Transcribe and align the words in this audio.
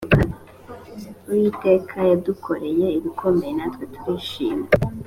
uwiteka 1.27 1.95
yadukoreye 2.09 2.85
ibikomeye 2.97 3.51
natwe 3.57 3.83
turishimye 3.93 4.69